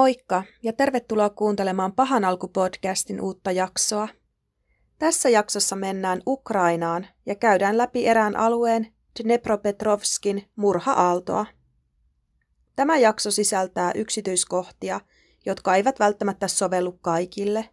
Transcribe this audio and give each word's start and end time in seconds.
Moikka 0.00 0.42
ja 0.62 0.72
tervetuloa 0.72 1.30
kuuntelemaan 1.30 1.92
Pahan 1.92 2.24
alku-podcastin 2.24 3.20
uutta 3.20 3.52
jaksoa. 3.52 4.08
Tässä 4.98 5.28
jaksossa 5.28 5.76
mennään 5.76 6.22
Ukrainaan 6.26 7.06
ja 7.26 7.34
käydään 7.34 7.78
läpi 7.78 8.06
erään 8.06 8.36
alueen 8.36 8.92
Dnepropetrovskin 9.22 10.50
murha-aaltoa. 10.56 11.46
Tämä 12.76 12.98
jakso 12.98 13.30
sisältää 13.30 13.92
yksityiskohtia, 13.94 15.00
jotka 15.46 15.74
eivät 15.74 15.98
välttämättä 15.98 16.48
sovellu 16.48 16.92
kaikille. 16.92 17.68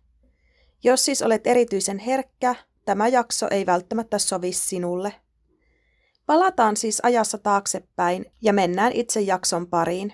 Jos 0.84 1.06
siis 1.06 1.22
olet 1.22 1.48
erityisen 1.48 2.00
herkkä, 2.00 2.56
tämä 2.86 3.08
jakso 3.08 3.48
ei 3.52 3.66
välttämättä 3.66 4.20
sovi 4.20 4.52
sinulle. 4.52 5.14
Palataan 6.26 6.78
siis 6.78 7.00
ajassa 7.04 7.38
taaksepäin 7.38 8.26
ja 8.42 8.54
mennään 8.54 8.92
itse 8.92 9.22
jakson 9.22 9.68
pariin. 9.68 10.14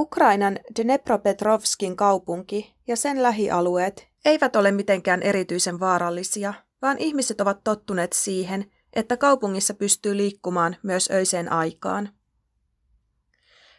Ukrainan 0.00 0.58
Dnepropetrovskin 0.80 1.96
kaupunki 1.96 2.74
ja 2.86 2.96
sen 2.96 3.22
lähialueet 3.22 4.08
eivät 4.24 4.56
ole 4.56 4.72
mitenkään 4.72 5.22
erityisen 5.22 5.80
vaarallisia, 5.80 6.54
vaan 6.82 6.98
ihmiset 6.98 7.40
ovat 7.40 7.64
tottuneet 7.64 8.12
siihen, 8.12 8.70
että 8.92 9.16
kaupungissa 9.16 9.74
pystyy 9.74 10.16
liikkumaan 10.16 10.76
myös 10.82 11.10
öiseen 11.10 11.52
aikaan. 11.52 12.08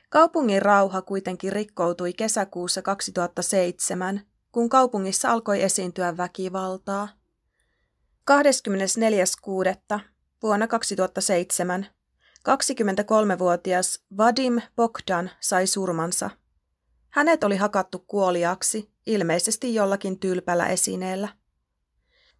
Kaupungin 0.10 0.62
rauha 0.62 1.02
kuitenkin 1.02 1.54
rikkoutui 1.54 2.14
kesäkuussa 2.14 2.82
2007, 2.82 4.22
kun 4.52 4.70
kaupungissa 4.70 5.32
alkoi 5.32 5.64
esiintyä 5.64 6.18
väkivaltaa. 6.18 7.08
24.6. 8.32 10.00
vuonna 10.44 10.68
2007 10.68 11.86
23-vuotias 12.50 14.04
Vadim 14.18 14.62
Bogdan 14.76 15.32
sai 15.40 15.68
surmansa. 15.68 16.30
Hänet 17.10 17.44
oli 17.44 17.58
hakattu 17.58 18.04
kuoliaksi, 18.08 18.92
ilmeisesti 19.06 19.76
jollakin 19.76 20.20
tylpällä 20.20 20.68
esineellä. 20.68 21.30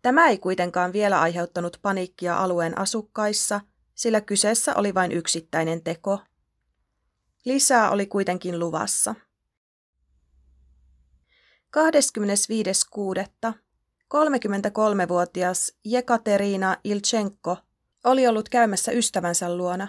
Tämä 0.02 0.30
ei 0.30 0.38
kuitenkaan 0.38 0.94
vielä 0.94 1.22
aiheuttanut 1.22 1.80
paniikkia 1.82 2.38
alueen 2.38 2.78
asukkaissa, 2.78 3.62
sillä 3.96 4.22
kyseessä 4.22 4.76
oli 4.76 4.94
vain 4.94 5.12
yksittäinen 5.12 5.84
teko. 5.84 6.20
Lisää 7.46 7.92
oli 7.92 8.06
kuitenkin 8.06 8.60
luvassa. 8.60 9.16
25.6. 11.78 13.54
33-vuotias 14.14 15.74
Jekaterina 15.86 16.78
Ilchenko 16.84 17.58
oli 18.04 18.28
ollut 18.28 18.50
käymässä 18.50 18.92
ystävänsä 18.92 19.58
luona. 19.58 19.88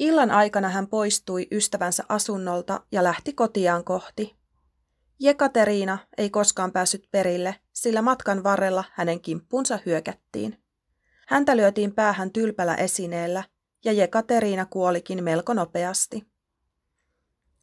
Illan 0.00 0.30
aikana 0.30 0.68
hän 0.68 0.86
poistui 0.86 1.46
ystävänsä 1.52 2.04
asunnolta 2.08 2.80
ja 2.92 3.04
lähti 3.04 3.32
kotiaan 3.32 3.84
kohti. 3.84 4.36
Jekateriina 5.18 5.98
ei 6.18 6.30
koskaan 6.30 6.72
päässyt 6.72 7.08
perille, 7.10 7.56
sillä 7.72 8.02
matkan 8.02 8.42
varrella 8.42 8.84
hänen 8.92 9.20
kimppunsa 9.20 9.78
hyökättiin. 9.86 10.62
Häntä 11.28 11.56
lyötiin 11.56 11.94
päähän 11.94 12.32
tylpällä 12.32 12.74
esineellä 12.74 13.44
ja 13.84 13.92
Jekateriina 13.92 14.66
kuolikin 14.66 15.24
melko 15.24 15.54
nopeasti. 15.54 16.26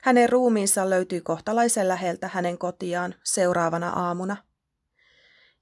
Hänen 0.02 0.30
ruumiinsa 0.30 0.90
löytyi 0.90 1.22
kohtalaisen 1.22 1.88
läheltä 1.88 2.30
hänen 2.34 2.58
kotiaan 2.58 3.16
seuraavana 3.24 3.90
aamuna. 3.90 4.38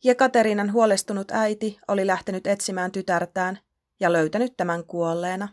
Jekaterinan 0.03 0.73
huolestunut 0.73 1.31
äiti 1.31 1.79
oli 1.87 2.07
lähtenyt 2.07 2.47
etsimään 2.47 2.91
tytärtään 2.91 3.59
ja 3.99 4.13
löytänyt 4.13 4.57
tämän 4.57 4.83
kuolleena. 4.83 5.47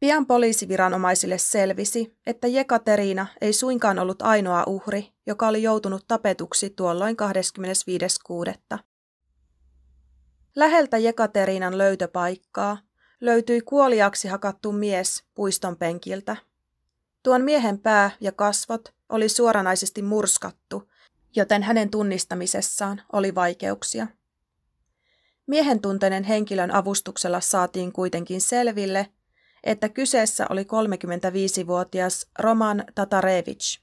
Pian 0.00 0.26
poliisiviranomaisille 0.26 1.38
selvisi, 1.38 2.16
että 2.26 2.46
Jekateriina 2.46 3.26
ei 3.40 3.52
suinkaan 3.52 3.98
ollut 3.98 4.22
ainoa 4.22 4.64
uhri, 4.66 5.12
joka 5.26 5.48
oli 5.48 5.62
joutunut 5.62 6.04
tapetuksi 6.08 6.70
tuolloin 6.70 7.16
25.6. 8.72 8.78
Läheltä 10.56 10.98
Jekateriinan 10.98 11.78
löytöpaikkaa 11.78 12.78
löytyi 13.20 13.60
kuoliaksi 13.60 14.28
hakattu 14.28 14.72
mies 14.72 15.24
puiston 15.34 15.76
penkiltä. 15.76 16.36
Tuon 17.22 17.42
miehen 17.42 17.78
pää 17.78 18.10
ja 18.20 18.32
kasvot 18.32 18.94
oli 19.08 19.28
suoranaisesti 19.28 20.02
murskattu, 20.02 20.90
joten 21.36 21.62
hänen 21.62 21.90
tunnistamisessaan 21.90 23.02
oli 23.12 23.34
vaikeuksia. 23.34 24.06
Miehen 25.46 25.80
tunteinen 25.80 26.24
henkilön 26.24 26.70
avustuksella 26.70 27.40
saatiin 27.40 27.92
kuitenkin 27.92 28.40
selville, 28.40 29.06
että 29.66 29.88
kyseessä 29.88 30.46
oli 30.50 30.62
35-vuotias 30.62 32.26
Roman 32.38 32.84
Tatarevich. 32.94 33.80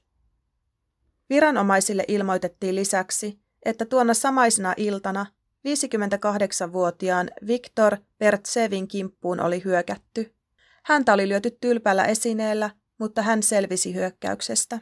Viranomaisille 1.30 2.04
ilmoitettiin 2.08 2.74
lisäksi, 2.74 3.40
että 3.64 3.84
tuona 3.84 4.14
samaisena 4.14 4.74
iltana 4.76 5.26
58-vuotiaan 5.68 7.30
Viktor 7.46 7.96
Pertsevin 8.18 8.88
kimppuun 8.88 9.40
oli 9.40 9.64
hyökätty. 9.64 10.34
Häntä 10.82 11.12
oli 11.12 11.28
lyöty 11.28 11.56
tylpällä 11.60 12.04
esineellä, 12.04 12.70
mutta 12.98 13.22
hän 13.22 13.42
selvisi 13.42 13.94
hyökkäyksestä. 13.94 14.78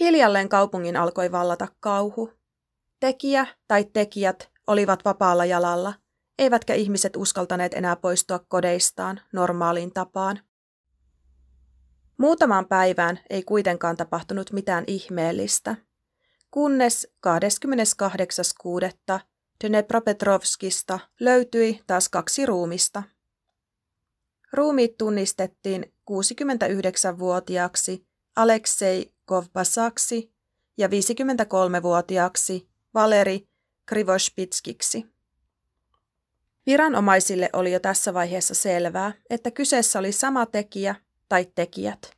Hiljalleen 0.00 0.48
kaupungin 0.48 0.96
alkoi 0.96 1.32
vallata 1.32 1.68
kauhu. 1.80 2.32
Tekijä 3.00 3.46
tai 3.68 3.84
tekijät 3.92 4.50
olivat 4.66 5.04
vapaalla 5.04 5.44
jalalla, 5.44 5.94
eivätkä 6.42 6.74
ihmiset 6.74 7.16
uskaltaneet 7.16 7.74
enää 7.74 7.96
poistua 7.96 8.38
kodeistaan 8.48 9.20
normaaliin 9.32 9.92
tapaan. 9.92 10.40
Muutamaan 12.18 12.66
päivään 12.66 13.20
ei 13.30 13.42
kuitenkaan 13.42 13.96
tapahtunut 13.96 14.52
mitään 14.52 14.84
ihmeellistä, 14.86 15.76
kunnes 16.50 17.08
28.6. 17.26 19.20
Dnepropetrovskista 19.64 20.98
löytyi 21.20 21.80
taas 21.86 22.08
kaksi 22.08 22.46
ruumista. 22.46 23.02
Ruumiit 24.52 24.96
tunnistettiin 24.98 25.94
69-vuotiaaksi 26.10 28.06
Aleksei 28.36 29.14
Kovbasaksi 29.24 30.32
ja 30.78 30.88
53-vuotiaaksi 30.88 32.68
Valeri 32.94 33.48
Krivospitskiksi. 33.86 35.12
Viranomaisille 36.66 37.50
oli 37.52 37.72
jo 37.72 37.80
tässä 37.80 38.14
vaiheessa 38.14 38.54
selvää, 38.54 39.12
että 39.30 39.50
kyseessä 39.50 39.98
oli 39.98 40.12
sama 40.12 40.46
tekijä 40.46 40.94
tai 41.28 41.46
tekijät. 41.54 42.16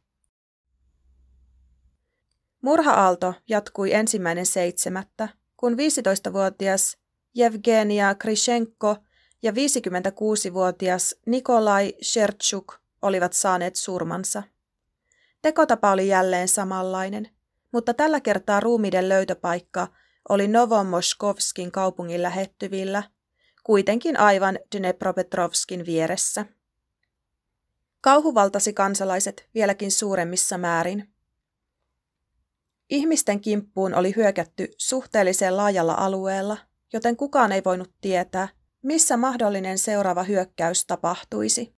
Murha-aalto 2.60 3.34
jatkui 3.48 3.92
ensimmäinen 3.92 4.46
seitsemättä, 4.46 5.28
kun 5.56 5.72
15-vuotias 5.72 6.96
Evgenia 7.38 8.14
Krishenko 8.14 8.96
ja 9.42 9.52
56-vuotias 9.52 11.14
Nikolai 11.26 11.94
Sherchuk 12.02 12.74
olivat 13.02 13.32
saaneet 13.32 13.76
surmansa. 13.76 14.42
Tekotapa 15.42 15.92
oli 15.92 16.08
jälleen 16.08 16.48
samanlainen, 16.48 17.28
mutta 17.72 17.94
tällä 17.94 18.20
kertaa 18.20 18.60
ruumiiden 18.60 19.08
löytöpaikka 19.08 19.88
oli 20.28 20.48
Novomoskovskin 20.48 21.72
kaupungin 21.72 22.22
lähettyvillä, 22.22 23.02
kuitenkin 23.64 24.20
aivan 24.20 24.58
Dnepropetrovskin 24.76 25.86
vieressä. 25.86 26.46
Kauhu 28.00 28.34
valtasi 28.34 28.72
kansalaiset 28.72 29.48
vieläkin 29.54 29.92
suuremmissa 29.92 30.58
määrin. 30.58 31.14
Ihmisten 32.90 33.40
kimppuun 33.40 33.94
oli 33.94 34.12
hyökätty 34.16 34.68
suhteellisen 34.78 35.56
laajalla 35.56 35.94
alueella, 35.94 36.56
joten 36.92 37.16
kukaan 37.16 37.52
ei 37.52 37.62
voinut 37.64 37.92
tietää, 38.00 38.48
missä 38.82 39.16
mahdollinen 39.16 39.78
seuraava 39.78 40.22
hyökkäys 40.22 40.86
tapahtuisi. 40.86 41.74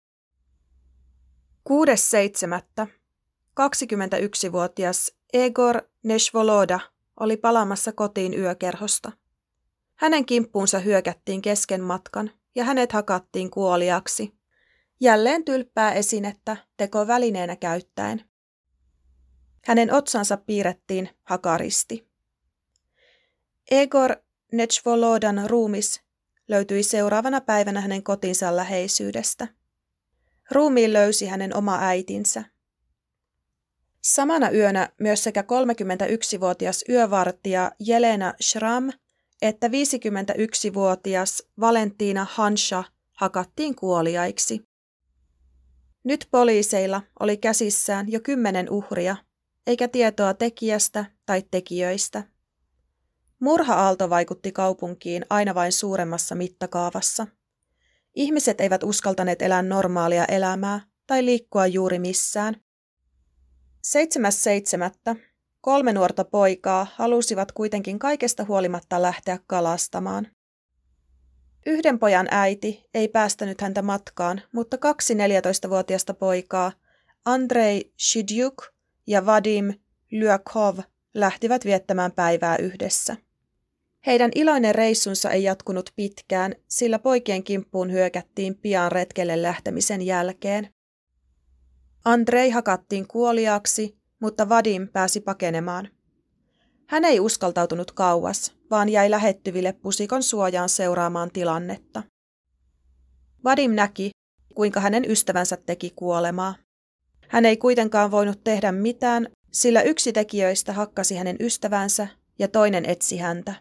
6.7. 1.68 2.86
21-vuotias 3.60 5.12
Egor 5.32 5.82
Neshvoloda 6.02 6.80
oli 7.20 7.36
palaamassa 7.36 7.92
kotiin 7.92 8.34
yökerhosta. 8.34 9.12
Hänen 9.96 10.26
kimppuunsa 10.26 10.78
hyökättiin 10.78 11.42
kesken 11.42 11.80
matkan 11.80 12.30
ja 12.54 12.64
hänet 12.64 12.92
hakattiin 12.92 13.50
kuoliaksi. 13.50 14.34
jälleen 15.00 15.44
tylppää 15.44 15.92
esinettä 15.92 16.56
tekovälineenä 16.76 17.56
käyttäen. 17.56 18.24
Hänen 19.64 19.92
otsansa 19.92 20.36
piirrettiin 20.36 21.08
hakaristi. 21.22 22.08
Egor 23.70 24.16
Nechvolodan 24.52 25.50
ruumis 25.50 26.02
löytyi 26.48 26.82
seuraavana 26.82 27.40
päivänä 27.40 27.80
hänen 27.80 28.02
kotinsa 28.02 28.56
läheisyydestä. 28.56 29.48
Ruumiin 30.50 30.92
löysi 30.92 31.26
hänen 31.26 31.56
oma 31.56 31.78
äitinsä. 31.80 32.44
Samana 34.02 34.50
yönä 34.50 34.88
myös 35.00 35.24
sekä 35.24 35.42
31-vuotias 35.42 36.84
yövartija 36.88 37.72
Jelena 37.80 38.34
Schramm 38.42 38.90
että 39.42 39.68
51-vuotias 39.68 41.42
Valentina 41.60 42.26
Hansha 42.30 42.84
hakattiin 43.12 43.74
kuoliaiksi. 43.74 44.62
Nyt 46.04 46.28
poliiseilla 46.30 47.02
oli 47.20 47.36
käsissään 47.36 48.12
jo 48.12 48.20
kymmenen 48.20 48.70
uhria, 48.70 49.16
eikä 49.66 49.88
tietoa 49.88 50.34
tekijästä 50.34 51.04
tai 51.26 51.42
tekijöistä. 51.50 52.22
Murha-aalto 53.40 54.10
vaikutti 54.10 54.52
kaupunkiin 54.52 55.26
aina 55.30 55.54
vain 55.54 55.72
suuremmassa 55.72 56.34
mittakaavassa. 56.34 57.26
Ihmiset 58.14 58.60
eivät 58.60 58.82
uskaltaneet 58.82 59.42
elää 59.42 59.62
normaalia 59.62 60.24
elämää 60.24 60.80
tai 61.06 61.24
liikkua 61.24 61.66
juuri 61.66 61.98
missään. 61.98 62.56
7.7. 63.86 65.20
kolme 65.64 65.92
nuorta 65.92 66.24
poikaa 66.24 66.86
halusivat 66.94 67.52
kuitenkin 67.52 67.98
kaikesta 67.98 68.44
huolimatta 68.44 69.02
lähteä 69.02 69.38
kalastamaan. 69.46 70.26
Yhden 71.66 71.98
pojan 71.98 72.28
äiti 72.30 72.84
ei 72.94 73.08
päästänyt 73.08 73.60
häntä 73.60 73.82
matkaan, 73.82 74.42
mutta 74.52 74.78
kaksi 74.78 75.14
14-vuotiasta 75.14 76.14
poikaa, 76.14 76.72
Andrei 77.24 77.92
Shidjuk 78.10 78.64
ja 79.06 79.26
Vadim 79.26 79.74
Lyakov, 80.10 80.78
lähtivät 81.14 81.64
viettämään 81.64 82.12
päivää 82.12 82.56
yhdessä. 82.56 83.16
Heidän 84.06 84.30
iloinen 84.34 84.74
reissunsa 84.74 85.30
ei 85.30 85.42
jatkunut 85.42 85.90
pitkään, 85.96 86.54
sillä 86.68 86.98
poikien 86.98 87.44
kimppuun 87.44 87.92
hyökättiin 87.92 88.54
pian 88.54 88.92
retkelle 88.92 89.42
lähtemisen 89.42 90.02
jälkeen. 90.02 90.74
Andrei 92.04 92.50
hakattiin 92.50 93.08
kuoliaaksi, 93.08 94.03
mutta 94.24 94.48
Vadim 94.48 94.88
pääsi 94.88 95.20
pakenemaan. 95.20 95.88
Hän 96.86 97.04
ei 97.04 97.20
uskaltautunut 97.20 97.92
kauas, 97.92 98.52
vaan 98.70 98.88
jäi 98.88 99.10
lähettyville 99.10 99.72
pusikon 99.72 100.22
suojaan 100.22 100.68
seuraamaan 100.68 101.30
tilannetta. 101.30 102.02
Vadim 103.44 103.70
näki, 103.70 104.10
kuinka 104.54 104.80
hänen 104.80 105.10
ystävänsä 105.10 105.56
teki 105.56 105.92
kuolemaa. 105.96 106.54
Hän 107.28 107.44
ei 107.44 107.56
kuitenkaan 107.56 108.10
voinut 108.10 108.44
tehdä 108.44 108.72
mitään, 108.72 109.28
sillä 109.52 109.82
yksi 109.82 110.12
tekijöistä 110.12 110.72
hakkasi 110.72 111.16
hänen 111.16 111.36
ystävänsä 111.40 112.08
ja 112.38 112.48
toinen 112.48 112.84
etsi 112.84 113.16
häntä. 113.18 113.54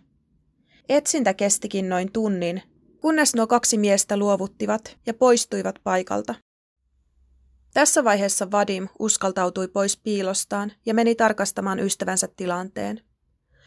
Etsintä 0.90 1.34
kestikin 1.34 1.90
noin 1.90 2.12
tunnin, 2.12 2.62
kunnes 3.02 3.36
nuo 3.36 3.48
kaksi 3.48 3.78
miestä 3.78 4.18
luovuttivat 4.18 4.98
ja 5.06 5.14
poistuivat 5.14 5.76
paikalta. 5.84 6.36
Tässä 7.74 8.04
vaiheessa 8.04 8.52
Vadim 8.52 8.88
uskaltautui 9.00 9.68
pois 9.68 9.98
piilostaan 9.98 10.72
ja 10.86 10.94
meni 10.94 11.16
tarkastamaan 11.16 11.80
ystävänsä 11.80 12.28
tilanteen. 12.36 13.02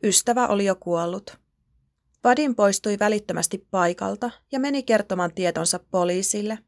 Ystävä 0.02 0.46
oli 0.46 0.64
jo 0.64 0.74
kuollut. 0.74 1.38
Vadim 2.24 2.54
poistui 2.54 2.96
välittömästi 2.98 3.66
paikalta 3.70 4.30
ja 4.52 4.60
meni 4.60 4.82
kertomaan 4.82 5.34
tietonsa 5.34 5.80
poliisille. 5.90 6.58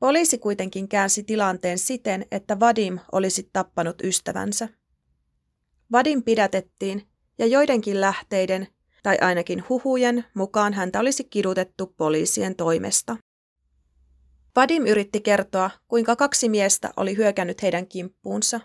Poliisi 0.00 0.38
kuitenkin 0.38 0.88
käänsi 0.88 1.22
tilanteen 1.22 1.78
siten, 1.78 2.26
että 2.30 2.60
Vadim 2.60 2.98
olisi 3.12 3.50
tappanut 3.52 4.02
ystävänsä. 4.04 4.68
Vadim 5.92 6.22
pidätettiin 6.22 7.08
ja 7.38 7.46
joidenkin 7.46 8.00
lähteiden, 8.00 8.68
tai 9.02 9.18
ainakin 9.20 9.64
huhujen, 9.68 10.24
mukaan 10.34 10.72
häntä 10.72 11.00
olisi 11.00 11.24
kidutettu 11.24 11.86
poliisien 11.86 12.56
toimesta. 12.56 13.16
Vadim 14.56 14.86
yritti 14.86 15.20
kertoa, 15.20 15.70
kuinka 15.88 16.16
kaksi 16.16 16.48
miestä 16.48 16.90
oli 16.96 17.16
hyökännyt 17.16 17.62
heidän 17.62 17.86
kimppuunsa. 17.86 18.60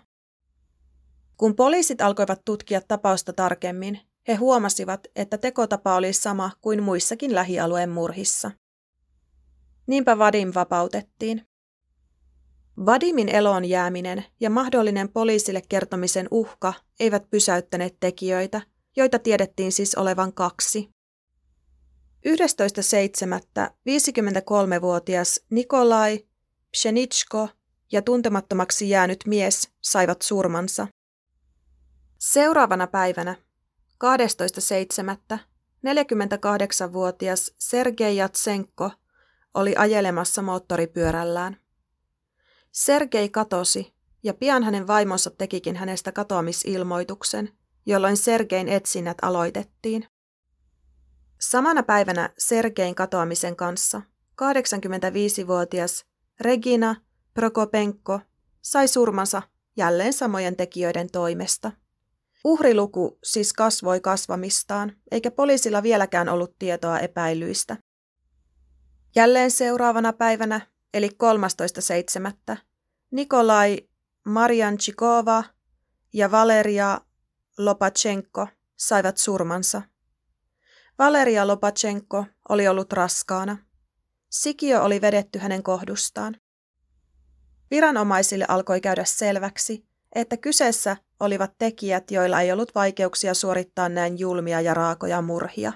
Kun 1.36 1.56
poliisit 1.56 2.00
alkoivat 2.00 2.40
tutkia 2.44 2.80
tapausta 2.80 3.32
tarkemmin, 3.32 4.00
he 4.28 4.34
huomasivat, 4.34 5.06
että 5.16 5.38
tekotapa 5.38 5.94
oli 5.94 6.12
sama 6.12 6.50
kuin 6.60 6.82
muissakin 6.82 7.34
lähialueen 7.34 7.90
murhissa. 7.90 8.50
Niinpä 9.86 10.18
Vadim 10.18 10.52
vapautettiin. 10.54 11.46
Vadimin 12.86 13.28
eloon 13.28 13.64
jääminen 13.64 14.24
ja 14.40 14.50
mahdollinen 14.50 15.08
poliisille 15.08 15.62
kertomisen 15.68 16.28
uhka 16.30 16.74
eivät 17.00 17.30
pysäyttäneet 17.30 17.96
tekijöitä, 18.00 18.60
joita 18.96 19.18
tiedettiin 19.18 19.72
siis 19.72 19.94
olevan 19.94 20.32
kaksi. 20.32 20.90
11.7. 22.26 23.70
53-vuotias 23.88 25.40
Nikolai 25.50 26.26
Pshenitsko 26.70 27.48
ja 27.92 28.02
tuntemattomaksi 28.02 28.90
jäänyt 28.90 29.24
mies 29.26 29.70
saivat 29.80 30.22
surmansa. 30.22 30.86
Seuraavana 32.18 32.86
päivänä 32.86 33.36
12.7. 34.04 35.38
48-vuotias 35.86 37.54
Sergei 37.58 38.16
Jatsenko 38.16 38.90
oli 39.54 39.74
ajelemassa 39.76 40.42
moottoripyörällään. 40.42 41.56
Sergei 42.72 43.28
katosi 43.28 43.94
ja 44.22 44.34
pian 44.34 44.62
hänen 44.62 44.86
vaimonsa 44.86 45.30
tekikin 45.30 45.76
hänestä 45.76 46.12
katoamisilmoituksen, 46.12 47.48
jolloin 47.86 48.16
Sergein 48.16 48.68
etsinnät 48.68 49.18
aloitettiin. 49.22 50.06
Samana 51.40 51.82
päivänä 51.82 52.30
Sergein 52.38 52.94
katoamisen 52.94 53.56
kanssa 53.56 54.02
85-vuotias 54.42 56.04
Regina 56.40 56.96
Prokopenko 57.34 58.20
sai 58.62 58.88
surmansa 58.88 59.42
jälleen 59.76 60.12
samojen 60.12 60.56
tekijöiden 60.56 61.10
toimesta. 61.10 61.72
Uhriluku 62.44 63.18
siis 63.24 63.52
kasvoi 63.52 64.00
kasvamistaan, 64.00 64.92
eikä 65.10 65.30
poliisilla 65.30 65.82
vieläkään 65.82 66.28
ollut 66.28 66.58
tietoa 66.58 66.98
epäilyistä. 66.98 67.76
Jälleen 69.16 69.50
seuraavana 69.50 70.12
päivänä, 70.12 70.60
eli 70.94 71.08
13.7. 72.52 72.56
Nikolai 73.10 73.78
Marianchikova 74.24 75.44
ja 76.12 76.30
Valeria 76.30 77.00
Lopachenko 77.58 78.48
saivat 78.76 79.16
surmansa. 79.16 79.82
Valeria 81.00 81.46
Lopachenko 81.46 82.24
oli 82.48 82.68
ollut 82.68 82.92
raskaana. 82.92 83.58
Sikiö 84.30 84.82
oli 84.82 85.00
vedetty 85.00 85.38
hänen 85.38 85.62
kohdustaan. 85.62 86.36
Viranomaisille 87.70 88.44
alkoi 88.48 88.80
käydä 88.80 89.04
selväksi, 89.04 89.86
että 90.14 90.36
kyseessä 90.36 90.96
olivat 91.20 91.52
tekijät, 91.58 92.10
joilla 92.10 92.40
ei 92.40 92.52
ollut 92.52 92.74
vaikeuksia 92.74 93.34
suorittaa 93.34 93.88
näin 93.88 94.18
julmia 94.18 94.60
ja 94.60 94.74
raakoja 94.74 95.22
murhia. 95.22 95.72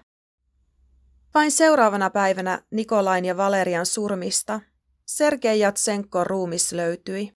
Vain 1.34 1.50
seuraavana 1.50 2.10
päivänä 2.10 2.62
Nikolain 2.70 3.24
ja 3.24 3.36
Valerian 3.36 3.86
surmista 3.86 4.60
Sergei 5.06 5.60
Jatsenko 5.60 6.24
ruumis 6.24 6.72
löytyi. 6.72 7.32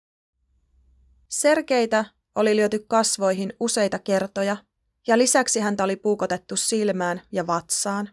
Sergeitä 1.29 2.05
oli 2.35 2.57
lyöty 2.57 2.85
kasvoihin 2.89 3.53
useita 3.61 3.99
kertoja 3.99 4.57
ja 5.07 5.19
lisäksi 5.19 5.61
häntä 5.61 5.85
oli 5.85 5.97
puukotettu 5.97 6.57
silmään 6.57 7.23
ja 7.33 7.47
vatsaan. 7.47 8.11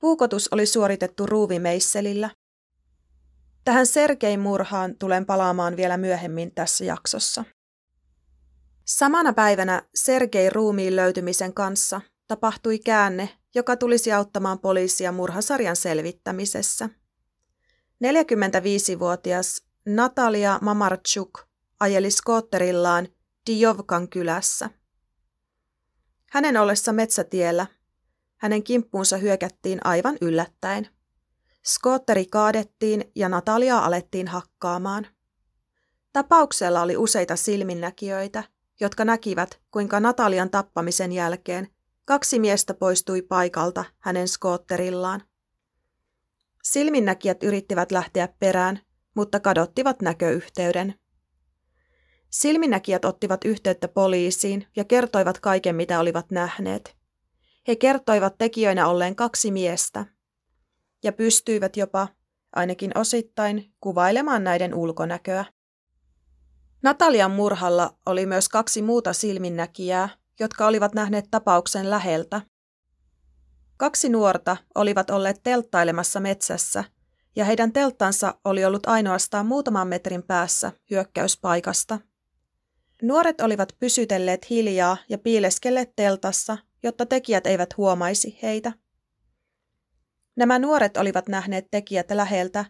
Puukotus 0.00 0.48
oli 0.52 0.66
suoritettu 0.66 1.26
ruuvimeisselillä. 1.26 2.30
Tähän 3.64 3.86
Sergein 3.86 4.40
murhaan 4.40 4.98
tulen 4.98 5.26
palaamaan 5.26 5.76
vielä 5.76 5.96
myöhemmin 5.96 6.54
tässä 6.54 6.84
jaksossa. 6.84 7.44
Samana 8.84 9.32
päivänä 9.32 9.82
Sergei 9.94 10.50
ruumiin 10.50 10.96
löytymisen 10.96 11.54
kanssa 11.54 12.00
tapahtui 12.28 12.78
käänne, 12.78 13.28
joka 13.54 13.76
tulisi 13.76 14.12
auttamaan 14.12 14.58
poliisia 14.58 15.12
murhasarjan 15.12 15.76
selvittämisessä. 15.76 16.88
45-vuotias 18.04 19.62
Natalia 19.86 20.58
Mamarchuk 20.62 21.38
ajeli 21.80 22.10
skootterillaan 22.10 23.08
Dijovkan 23.46 24.08
kylässä. 24.08 24.70
Hänen 26.34 26.56
ollessa 26.56 26.92
metsätiellä 26.92 27.66
hänen 28.36 28.62
kimppuunsa 28.62 29.16
hyökättiin 29.16 29.80
aivan 29.84 30.16
yllättäen. 30.20 30.88
Skootteri 31.64 32.26
kaadettiin 32.26 33.04
ja 33.14 33.28
Nataliaa 33.28 33.84
alettiin 33.84 34.28
hakkaamaan. 34.28 35.06
Tapauksella 36.12 36.82
oli 36.82 36.96
useita 36.96 37.36
silminnäkijöitä, 37.36 38.44
jotka 38.80 39.04
näkivät, 39.04 39.60
kuinka 39.70 40.00
Natalian 40.00 40.50
tappamisen 40.50 41.12
jälkeen 41.12 41.68
kaksi 42.04 42.38
miestä 42.38 42.74
poistui 42.74 43.22
paikalta 43.22 43.84
hänen 43.98 44.28
skootterillaan. 44.28 45.22
Silminnäkijät 46.62 47.42
yrittivät 47.42 47.92
lähteä 47.92 48.28
perään, 48.38 48.80
mutta 49.14 49.40
kadottivat 49.40 50.02
näköyhteyden. 50.02 50.94
Silminnäkijät 52.34 53.04
ottivat 53.04 53.44
yhteyttä 53.44 53.88
poliisiin 53.88 54.66
ja 54.76 54.84
kertoivat 54.84 55.40
kaiken, 55.40 55.76
mitä 55.76 56.00
olivat 56.00 56.30
nähneet. 56.30 56.96
He 57.68 57.76
kertoivat 57.76 58.38
tekijöinä 58.38 58.88
olleen 58.88 59.16
kaksi 59.16 59.50
miestä 59.50 60.04
ja 61.04 61.12
pystyivät 61.12 61.76
jopa, 61.76 62.08
ainakin 62.56 62.98
osittain, 62.98 63.72
kuvailemaan 63.80 64.44
näiden 64.44 64.74
ulkonäköä. 64.74 65.44
Natalian 66.82 67.30
murhalla 67.30 67.98
oli 68.06 68.26
myös 68.26 68.48
kaksi 68.48 68.82
muuta 68.82 69.12
silminnäkijää, 69.12 70.08
jotka 70.40 70.66
olivat 70.66 70.94
nähneet 70.94 71.24
tapauksen 71.30 71.90
läheltä. 71.90 72.40
Kaksi 73.76 74.08
nuorta 74.08 74.56
olivat 74.74 75.10
olleet 75.10 75.40
telttailemassa 75.42 76.20
metsässä, 76.20 76.84
ja 77.36 77.44
heidän 77.44 77.72
telttansa 77.72 78.34
oli 78.44 78.64
ollut 78.64 78.86
ainoastaan 78.86 79.46
muutaman 79.46 79.88
metrin 79.88 80.22
päässä 80.22 80.72
hyökkäyspaikasta. 80.90 81.98
Nuoret 83.04 83.40
olivat 83.40 83.68
pysytelleet 83.78 84.50
hiljaa 84.50 84.96
ja 85.08 85.18
piileskelleet 85.18 85.92
teltassa, 85.96 86.58
jotta 86.82 87.06
tekijät 87.06 87.46
eivät 87.46 87.76
huomaisi 87.76 88.38
heitä. 88.42 88.72
Nämä 90.36 90.58
nuoret 90.58 90.96
olivat 90.96 91.28
nähneet 91.28 91.66
tekijät 91.70 92.10
läheltä 92.10 92.64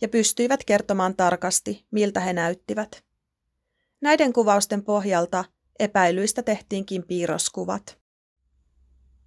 ja 0.00 0.08
pystyivät 0.08 0.64
kertomaan 0.64 1.16
tarkasti, 1.16 1.86
miltä 1.90 2.20
he 2.20 2.32
näyttivät. 2.32 3.04
Näiden 4.00 4.32
kuvausten 4.32 4.84
pohjalta 4.84 5.44
epäilyistä 5.78 6.42
tehtiinkin 6.42 7.02
piirroskuvat. 7.06 7.98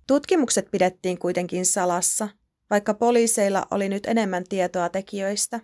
Tutkimukset 0.07 0.71
pidettiin 0.71 1.19
kuitenkin 1.19 1.65
salassa, 1.65 2.29
vaikka 2.69 2.93
poliiseilla 2.93 3.67
oli 3.71 3.89
nyt 3.89 4.05
enemmän 4.05 4.43
tietoa 4.49 4.89
tekijöistä. 4.89 5.59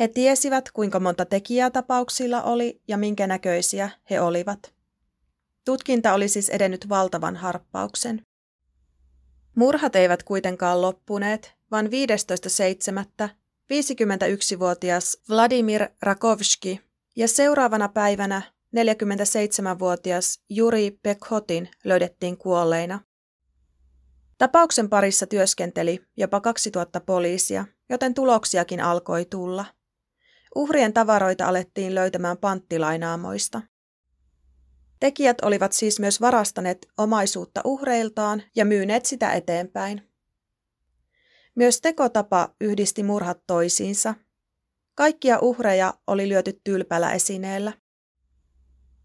He 0.00 0.08
tiesivät, 0.08 0.70
kuinka 0.70 1.00
monta 1.00 1.24
tekijää 1.24 1.70
tapauksilla 1.70 2.42
oli 2.42 2.80
ja 2.88 2.96
minkä 2.96 3.26
näköisiä 3.26 3.90
he 4.10 4.20
olivat. 4.20 4.74
Tutkinta 5.64 6.14
oli 6.14 6.28
siis 6.28 6.48
edennyt 6.48 6.88
valtavan 6.88 7.36
harppauksen. 7.36 8.26
Murhat 9.54 9.96
eivät 9.96 10.22
kuitenkaan 10.22 10.82
loppuneet, 10.82 11.52
vaan 11.70 11.86
15.7. 11.86 13.28
51-vuotias 13.72 15.18
Vladimir 15.28 15.88
Rakovski 16.02 16.80
ja 17.16 17.28
seuraavana 17.28 17.88
päivänä 17.88 18.42
47-vuotias 18.76 20.40
Juri 20.50 20.98
Pekhotin 21.02 21.68
löydettiin 21.84 22.38
kuolleina. 22.38 23.00
Tapauksen 24.38 24.88
parissa 24.88 25.26
työskenteli 25.26 26.02
jopa 26.16 26.40
2000 26.40 27.00
poliisia, 27.00 27.64
joten 27.90 28.14
tuloksiakin 28.14 28.80
alkoi 28.80 29.24
tulla. 29.24 29.64
Uhrien 30.56 30.92
tavaroita 30.92 31.46
alettiin 31.46 31.94
löytämään 31.94 32.38
panttilainaamoista. 32.38 33.62
Tekijät 35.00 35.40
olivat 35.40 35.72
siis 35.72 36.00
myös 36.00 36.20
varastaneet 36.20 36.88
omaisuutta 36.98 37.60
uhreiltaan 37.64 38.42
ja 38.56 38.64
myyneet 38.64 39.06
sitä 39.06 39.32
eteenpäin. 39.32 40.10
Myös 41.54 41.80
tekotapa 41.80 42.54
yhdisti 42.60 43.02
murhat 43.02 43.38
toisiinsa. 43.46 44.14
Kaikkia 44.94 45.38
uhreja 45.38 45.94
oli 46.06 46.28
lyöty 46.28 46.60
tylpällä 46.64 47.12
esineellä. 47.12 47.72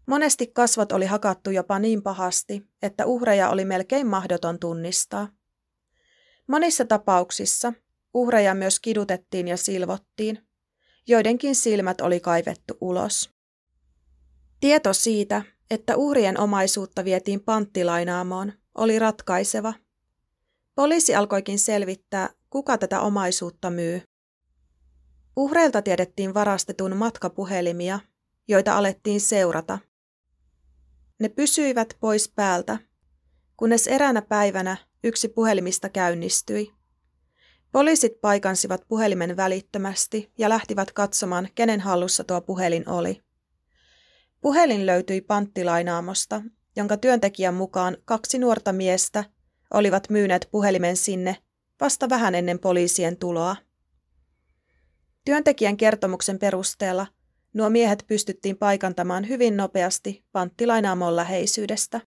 Monesti 0.06 0.46
kasvot 0.46 0.92
oli 0.92 1.06
hakattu 1.06 1.50
jopa 1.50 1.78
niin 1.78 2.02
pahasti, 2.02 2.66
että 2.82 3.06
uhreja 3.06 3.50
oli 3.50 3.64
melkein 3.64 4.06
mahdoton 4.06 4.58
tunnistaa. 4.58 5.28
Monissa 6.46 6.84
tapauksissa 6.84 7.72
uhreja 8.14 8.54
myös 8.54 8.80
kidutettiin 8.80 9.48
ja 9.48 9.56
silvottiin. 9.56 10.45
Joidenkin 11.08 11.54
silmät 11.54 12.00
oli 12.00 12.20
kaivettu 12.20 12.74
ulos. 12.80 13.30
Tieto 14.60 14.92
siitä, 14.92 15.42
että 15.70 15.96
uhrien 15.96 16.40
omaisuutta 16.40 17.04
vietiin 17.04 17.40
panttilainaamoon, 17.40 18.52
oli 18.74 18.98
ratkaiseva. 18.98 19.74
Poliisi 20.74 21.14
alkoikin 21.14 21.58
selvittää, 21.58 22.30
kuka 22.50 22.78
tätä 22.78 23.00
omaisuutta 23.00 23.70
myy. 23.70 24.02
Uhreilta 25.36 25.82
tiedettiin 25.82 26.34
varastetun 26.34 26.96
matkapuhelimia, 26.96 28.00
joita 28.48 28.76
alettiin 28.76 29.20
seurata. 29.20 29.78
Ne 31.20 31.28
pysyivät 31.28 31.96
pois 32.00 32.28
päältä, 32.28 32.78
kunnes 33.56 33.86
eräänä 33.86 34.22
päivänä 34.22 34.76
yksi 35.04 35.28
puhelimista 35.28 35.88
käynnistyi. 35.88 36.72
Poliisit 37.72 38.20
paikansivat 38.20 38.82
puhelimen 38.88 39.36
välittömästi 39.36 40.32
ja 40.38 40.48
lähtivät 40.48 40.92
katsomaan, 40.92 41.48
kenen 41.54 41.80
hallussa 41.80 42.24
tuo 42.24 42.40
puhelin 42.40 42.88
oli. 42.88 43.22
Puhelin 44.40 44.86
löytyi 44.86 45.20
panttilainaamosta, 45.20 46.42
jonka 46.76 46.96
työntekijän 46.96 47.54
mukaan 47.54 47.96
kaksi 48.04 48.38
nuorta 48.38 48.72
miestä 48.72 49.24
olivat 49.74 50.10
myyneet 50.10 50.48
puhelimen 50.50 50.96
sinne 50.96 51.36
vasta 51.80 52.08
vähän 52.08 52.34
ennen 52.34 52.58
poliisien 52.58 53.16
tuloa. 53.16 53.56
Työntekijän 55.24 55.76
kertomuksen 55.76 56.38
perusteella 56.38 57.06
nuo 57.54 57.70
miehet 57.70 58.04
pystyttiin 58.06 58.56
paikantamaan 58.56 59.28
hyvin 59.28 59.56
nopeasti 59.56 60.24
panttilainaamon 60.32 61.16
läheisyydestä. 61.16 62.00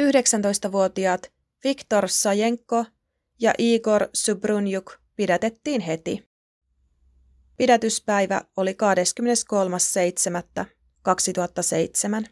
19-vuotiaat 0.00 1.32
Viktor 1.64 2.08
Sajenko 2.08 2.84
ja 3.42 3.54
Igor 3.58 4.08
Subrunjuk 4.14 4.98
pidätettiin 5.16 5.80
heti. 5.80 6.28
Pidätyspäivä 7.56 8.42
oli 8.56 8.76
23.7. 10.60 10.66
2007. 11.02 12.24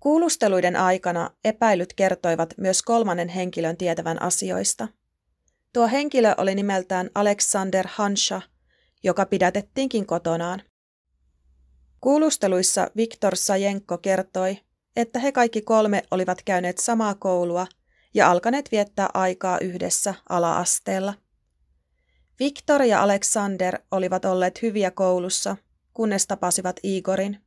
Kuulusteluiden 0.00 0.76
aikana 0.76 1.30
epäilyt 1.44 1.92
kertoivat 1.92 2.54
myös 2.58 2.82
kolmannen 2.82 3.28
henkilön 3.28 3.76
tietävän 3.76 4.22
asioista. 4.22 4.88
Tuo 5.72 5.88
henkilö 5.88 6.34
oli 6.38 6.54
nimeltään 6.54 7.10
Alexander 7.14 7.86
Hansha, 7.88 8.42
joka 9.02 9.26
pidätettiinkin 9.26 10.06
kotonaan. 10.06 10.62
Kuulusteluissa 12.00 12.90
Viktor 12.96 13.36
Sajenko 13.36 13.98
kertoi, 13.98 14.58
että 14.96 15.18
he 15.18 15.32
kaikki 15.32 15.62
kolme 15.62 16.02
olivat 16.10 16.42
käyneet 16.44 16.78
samaa 16.78 17.14
koulua 17.14 17.66
ja 18.14 18.30
alkaneet 18.30 18.72
viettää 18.72 19.08
aikaa 19.14 19.58
yhdessä 19.58 20.14
ala-asteella. 20.28 21.14
Viktor 22.38 22.82
ja 22.82 23.02
Alexander 23.02 23.78
olivat 23.90 24.24
olleet 24.24 24.62
hyviä 24.62 24.90
koulussa 24.90 25.56
kunnes 25.94 26.26
tapasivat 26.26 26.76
Igorin. 26.82 27.38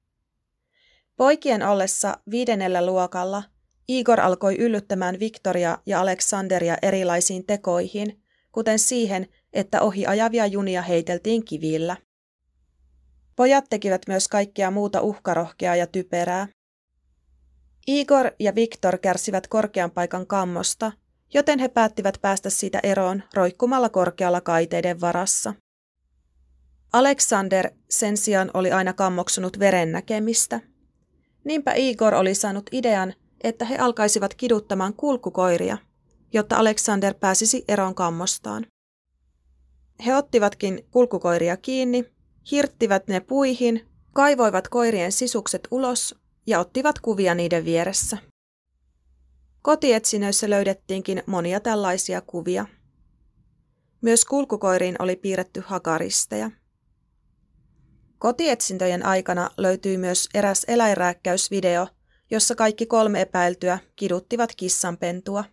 Poikien 1.18 1.64
ollessa 1.64 2.18
viidennellä 2.30 2.86
luokalla 2.86 3.44
Igor 3.88 4.20
alkoi 4.20 4.56
yllyttämään 4.56 5.20
Victoria 5.20 5.78
ja 5.86 6.02
Aleksanderia 6.02 6.78
erilaisiin 6.82 7.46
tekoihin, 7.46 8.24
kuten 8.52 8.80
siihen, 8.80 9.28
että 9.54 9.82
ohi 9.82 10.06
ajavia 10.06 10.46
junia 10.46 10.82
heiteltiin 10.82 11.46
kivillä. 11.46 11.98
Pojat 13.36 13.66
tekivät 13.70 14.02
myös 14.08 14.28
kaikkea 14.28 14.72
muuta 14.72 15.02
uhkarohkeaa 15.02 15.76
ja 15.76 15.88
typerää. 15.88 16.48
Igor 17.88 18.32
ja 18.40 18.56
Viktor 18.56 18.98
kärsivät 18.98 19.48
korkean 19.48 19.92
paikan 19.92 20.28
kammosta, 20.28 20.92
joten 21.34 21.60
he 21.60 21.68
päättivät 21.68 22.18
päästä 22.22 22.50
siitä 22.50 22.80
eroon 22.84 23.24
roikkumalla 23.34 23.90
korkealla 23.90 24.42
kaiteiden 24.42 25.02
varassa. 25.02 25.54
Alexander 26.94 27.72
sen 27.90 28.18
sijaan 28.18 28.52
oli 28.54 28.72
aina 28.72 28.94
kammoksunut 28.94 29.60
veren 29.60 29.92
näkemistä. 29.92 30.60
Niinpä 31.44 31.74
Igor 31.76 32.14
oli 32.14 32.36
saanut 32.36 32.70
idean, 32.72 33.14
että 33.44 33.66
he 33.66 33.78
alkaisivat 33.78 34.34
kiduttamaan 34.34 34.94
kulkukoiria, 34.94 35.78
jotta 36.34 36.56
Alexander 36.56 37.14
pääsisi 37.14 37.64
eroon 37.68 37.96
kammostaan. 37.96 38.66
He 40.06 40.16
ottivatkin 40.16 40.86
kulkukoiria 40.92 41.58
kiinni, 41.58 42.06
hirttivät 42.52 43.08
ne 43.08 43.20
puihin, 43.20 43.88
kaivoivat 44.14 44.68
koirien 44.68 45.12
sisukset 45.12 45.68
ulos 45.72 46.23
ja 46.48 46.60
ottivat 46.60 47.00
kuvia 47.00 47.36
niiden 47.36 47.66
vieressä. 47.66 48.18
Kotietsinöissä 49.62 50.50
löydettiinkin 50.50 51.24
monia 51.26 51.60
tällaisia 51.60 52.22
kuvia. 52.22 52.66
Myös 54.02 54.26
kulkukoiriin 54.26 54.96
oli 55.00 55.16
piirretty 55.16 55.64
hakaristeja. 55.66 56.52
Kotietsintöjen 58.20 59.06
aikana 59.06 59.50
löytyi 59.58 59.98
myös 59.98 60.30
eräs 60.34 60.66
eläinrääkkäysvideo, 60.68 61.88
jossa 62.32 62.56
kaikki 62.56 62.86
kolme 62.86 63.22
epäiltyä 63.22 63.80
kiduttivat 63.96 64.56
kissanpentua. 64.58 65.44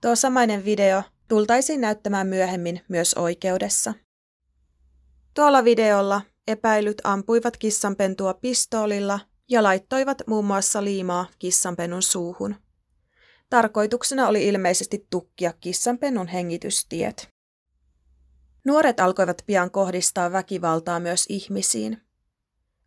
Tuo 0.00 0.16
samainen 0.16 0.64
video 0.64 1.02
tultaisiin 1.28 1.80
näyttämään 1.80 2.26
myöhemmin 2.26 2.80
myös 2.88 3.14
oikeudessa. 3.14 3.94
Tuolla 5.34 5.64
videolla 5.64 6.22
epäilyt 6.46 7.00
ampuivat 7.04 7.56
kissanpentua 7.56 8.34
pistoolilla 8.34 9.20
ja 9.48 9.62
laittoivat 9.62 10.22
muun 10.26 10.44
muassa 10.44 10.84
liimaa 10.84 11.26
kissanpennun 11.38 12.02
suuhun. 12.02 12.56
Tarkoituksena 13.50 14.28
oli 14.28 14.48
ilmeisesti 14.48 15.06
tukkia 15.10 15.52
kissanpennun 15.52 16.28
hengitystiet. 16.28 17.28
Nuoret 18.64 19.00
alkoivat 19.00 19.42
pian 19.46 19.70
kohdistaa 19.70 20.32
väkivaltaa 20.32 21.00
myös 21.00 21.26
ihmisiin. 21.28 22.02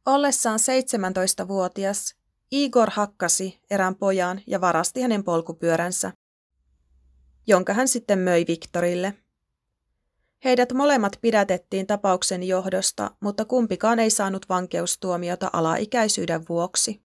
Ollessaan 0.05 0.59
17-vuotias 0.59 2.15
Igor 2.51 2.89
hakkasi 2.89 3.59
erään 3.69 3.95
pojan 3.95 4.41
ja 4.47 4.61
varasti 4.61 5.01
hänen 5.01 5.23
polkupyöränsä, 5.23 6.11
jonka 7.47 7.73
hän 7.73 7.87
sitten 7.87 8.19
möi 8.19 8.45
Viktorille. 8.47 9.13
Heidät 10.45 10.73
molemmat 10.73 11.17
pidätettiin 11.21 11.87
tapauksen 11.87 12.43
johdosta, 12.43 13.11
mutta 13.19 13.45
kumpikaan 13.45 13.99
ei 13.99 14.09
saanut 14.09 14.49
vankeustuomiota 14.49 15.49
alaikäisyyden 15.53 16.41
vuoksi. 16.49 17.01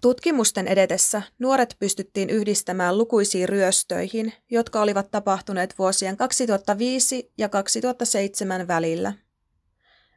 Tutkimusten 0.00 0.68
edetessä 0.68 1.22
nuoret 1.38 1.76
pystyttiin 1.78 2.30
yhdistämään 2.30 2.98
lukuisiin 2.98 3.48
ryöstöihin, 3.48 4.32
jotka 4.50 4.80
olivat 4.80 5.10
tapahtuneet 5.10 5.74
vuosien 5.78 6.16
2005 6.16 7.32
ja 7.38 7.48
2007 7.48 8.68
välillä. 8.68 9.12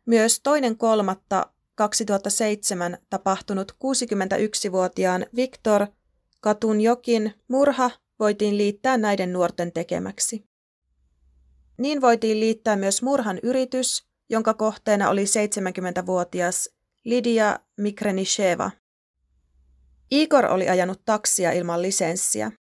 Myös 0.05 0.39
toinen 0.43 0.77
kolmatta 0.77 1.45
2007 1.75 2.97
tapahtunut 3.09 3.71
61-vuotiaan 3.71 5.25
Viktor 5.35 5.87
Katunjokin 6.39 7.33
murha 7.47 7.91
voitiin 8.19 8.57
liittää 8.57 8.97
näiden 8.97 9.33
nuorten 9.33 9.71
tekemäksi. 9.71 10.50
Niin 11.81 12.01
voitiin 12.01 12.39
liittää 12.39 12.75
myös 12.75 13.01
murhan 13.01 13.39
yritys, 13.43 14.05
jonka 14.29 14.53
kohteena 14.53 15.09
oli 15.09 15.23
70-vuotias 15.23 16.69
Lidia 17.03 17.59
Mikrenisheva. 17.77 18.71
Igor 20.11 20.45
oli 20.45 20.69
ajanut 20.69 21.01
taksia 21.05 21.51
ilman 21.51 21.81
lisenssiä. 21.81 22.51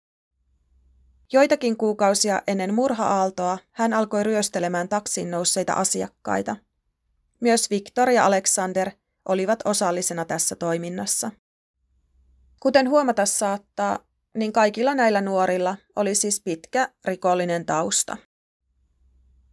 Joitakin 1.33 1.77
kuukausia 1.77 2.43
ennen 2.47 2.75
murha-aaltoa 2.75 3.59
hän 3.71 3.93
alkoi 3.93 4.25
ryöstelemään 4.25 4.89
taksin 4.89 5.31
nousseita 5.31 5.73
asiakkaita. 5.73 6.57
Myös 7.41 7.71
Viktor 7.71 8.11
ja 8.11 8.27
Alexander 8.27 8.91
olivat 9.29 9.59
osallisena 9.65 10.25
tässä 10.25 10.57
toiminnassa. 10.57 11.31
Kuten 12.61 12.91
huomata 12.91 13.27
saattaa, 13.27 13.99
niin 14.37 14.53
kaikilla 14.53 14.95
näillä 14.95 15.21
nuorilla 15.21 15.77
oli 15.97 16.15
siis 16.15 16.41
pitkä 16.45 16.89
rikollinen 17.05 17.67
tausta. 17.67 18.17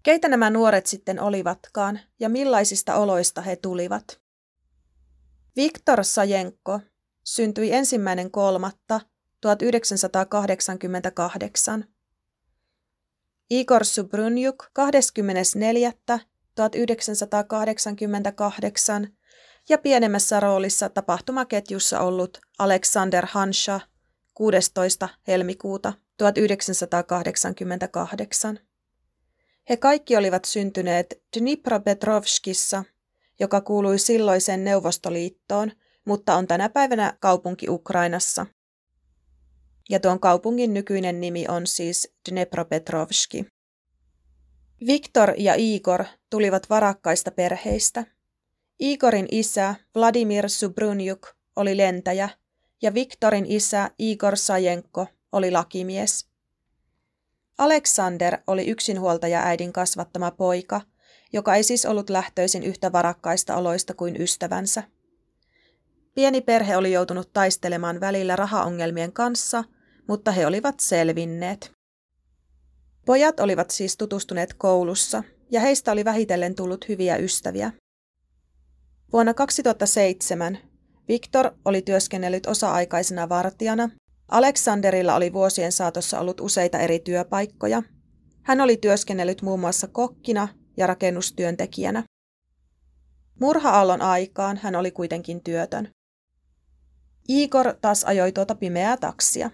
Keitä 0.07 0.27
nämä 0.27 0.49
nuoret 0.49 0.85
sitten 0.85 1.19
olivatkaan 1.19 1.99
ja 2.19 2.29
millaisista 2.29 2.95
oloista 2.95 3.41
he 3.41 3.55
tulivat? 3.55 4.21
Viktor 5.55 6.03
Sajenko 6.03 6.79
syntyi 7.23 7.73
ensimmäinen 7.73 8.31
kolmatta 8.31 9.01
1988. 9.41 11.85
Igor 13.49 13.85
Subrunjuk 13.85 14.65
24. 14.73 15.93
1988 16.55 19.07
ja 19.69 19.77
pienemmässä 19.77 20.39
roolissa 20.39 20.89
tapahtumaketjussa 20.89 21.99
ollut 21.99 22.37
Alexander 22.59 23.27
Hansha 23.31 23.79
16. 24.33 25.09
helmikuuta 25.27 25.93
1988. 26.17 28.66
He 29.69 29.77
kaikki 29.77 30.17
olivat 30.17 30.45
syntyneet 30.45 31.21
Dnipropetrovskissa, 31.39 32.83
joka 33.39 33.61
kuului 33.61 33.99
silloiseen 33.99 34.63
Neuvostoliittoon, 34.63 35.71
mutta 36.05 36.35
on 36.35 36.47
tänä 36.47 36.69
päivänä 36.69 37.17
kaupunki 37.19 37.69
Ukrainassa. 37.69 38.45
Ja 39.89 39.99
tuon 39.99 40.19
kaupungin 40.19 40.73
nykyinen 40.73 41.21
nimi 41.21 41.45
on 41.47 41.67
siis 41.67 42.13
Dnepropetrovski. 42.29 43.45
Viktor 44.87 45.33
ja 45.37 45.53
Igor 45.57 46.05
tulivat 46.29 46.69
varakkaista 46.69 47.31
perheistä. 47.31 48.05
Igorin 48.79 49.27
isä 49.31 49.75
Vladimir 49.95 50.49
Subrunjuk 50.49 51.27
oli 51.55 51.77
lentäjä 51.77 52.29
ja 52.81 52.93
Viktorin 52.93 53.45
isä 53.45 53.91
Igor 53.99 54.37
Sajenko 54.37 55.07
oli 55.31 55.51
lakimies. 55.51 56.26
Alexander 57.57 58.37
oli 58.47 58.67
yksinhuoltaja 58.67 59.41
äidin 59.43 59.73
kasvattama 59.73 60.31
poika, 60.31 60.81
joka 61.33 61.55
ei 61.55 61.63
siis 61.63 61.85
ollut 61.85 62.09
lähtöisin 62.09 62.63
yhtä 62.63 62.91
varakkaista 62.91 63.55
oloista 63.55 63.93
kuin 63.93 64.21
ystävänsä. 64.21 64.83
Pieni 66.15 66.41
perhe 66.41 66.77
oli 66.77 66.91
joutunut 66.91 67.33
taistelemaan 67.33 67.99
välillä 67.99 68.35
rahaongelmien 68.35 69.13
kanssa, 69.13 69.63
mutta 70.07 70.31
he 70.31 70.45
olivat 70.47 70.79
selvinneet. 70.79 71.71
Pojat 73.05 73.39
olivat 73.39 73.69
siis 73.69 73.97
tutustuneet 73.97 74.53
koulussa, 74.53 75.23
ja 75.51 75.59
heistä 75.59 75.91
oli 75.91 76.05
vähitellen 76.05 76.55
tullut 76.55 76.87
hyviä 76.89 77.17
ystäviä. 77.17 77.71
Vuonna 79.13 79.33
2007 79.33 80.57
Viktor 81.07 81.51
oli 81.65 81.81
työskennellyt 81.81 82.45
osa-aikaisena 82.45 83.29
vartijana. 83.29 83.89
Aleksanderilla 84.27 85.15
oli 85.15 85.33
vuosien 85.33 85.71
saatossa 85.71 86.19
ollut 86.19 86.39
useita 86.41 86.79
eri 86.79 86.99
työpaikkoja. 86.99 87.83
Hän 88.43 88.61
oli 88.61 88.77
työskennellyt 88.77 89.41
muun 89.41 89.59
muassa 89.59 89.87
kokkina 89.87 90.47
ja 90.77 90.87
rakennustyöntekijänä. 90.87 92.03
Murha-aallon 93.39 94.01
aikaan 94.01 94.57
hän 94.57 94.75
oli 94.75 94.91
kuitenkin 94.91 95.43
työtön. 95.43 95.89
Igor 97.27 97.73
taas 97.81 98.03
ajoi 98.03 98.31
tuota 98.31 98.55
pimeää 98.55 98.97
taksia. 98.97 99.51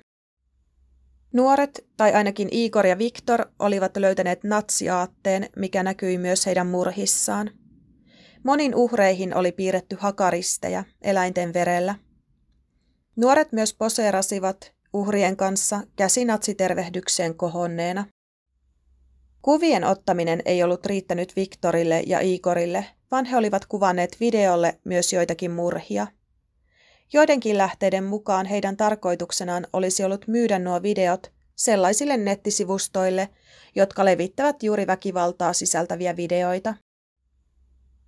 Nuoret, 1.34 1.86
tai 1.98 2.14
ainakin 2.14 2.48
Igor 2.52 2.88
ja 2.88 2.98
Viktor, 2.98 3.46
olivat 3.60 3.98
löytäneet 3.98 4.44
natsiaatteen, 4.44 5.50
mikä 5.56 5.84
näkyi 5.84 6.18
myös 6.18 6.46
heidän 6.46 6.68
murhissaan. 6.68 7.52
Monin 8.44 8.76
uhreihin 8.76 9.36
oli 9.36 9.52
piirretty 9.52 9.98
hakaristeja 10.00 10.84
eläinten 11.02 11.54
verellä. 11.54 11.96
Nuoret 13.16 13.52
myös 13.52 13.74
poseerasivat 13.74 14.74
uhrien 14.94 15.38
kanssa 15.38 15.82
käsinatsitervehdykseen 15.96 17.36
kohonneena. 17.36 18.06
Kuvien 19.42 19.84
ottaminen 19.84 20.42
ei 20.46 20.64
ollut 20.64 20.86
riittänyt 20.86 21.36
Viktorille 21.36 22.04
ja 22.08 22.20
Igorille, 22.20 22.86
vaan 23.12 23.26
he 23.26 23.38
olivat 23.38 23.66
kuvanneet 23.66 24.18
videolle 24.20 24.80
myös 24.84 25.14
joitakin 25.14 25.52
murhia. 25.52 26.08
Joidenkin 27.14 27.58
lähteiden 27.58 28.04
mukaan 28.04 28.46
heidän 28.46 28.78
tarkoituksenaan 28.78 29.68
olisi 29.74 30.04
ollut 30.04 30.28
myydä 30.28 30.60
nuo 30.60 30.84
videot 30.84 31.32
sellaisille 31.56 32.18
nettisivustoille, 32.18 33.30
jotka 33.76 34.06
levittävät 34.06 34.64
juuri 34.64 34.88
väkivaltaa 34.88 35.54
sisältäviä 35.54 36.16
videoita. 36.16 36.76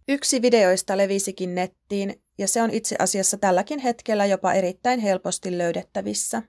Yksi 0.08 0.41
videoista 0.41 0.98
levisikin 0.98 1.56
nettiin, 1.56 2.22
ja 2.38 2.48
se 2.48 2.62
on 2.62 2.71
itse 2.71 2.95
asiassa 3.00 3.38
tälläkin 3.38 3.80
hetkellä 3.80 4.26
jopa 4.26 4.54
erittäin 4.54 5.00
helposti 5.00 5.58
löydettävissä. 5.58 6.41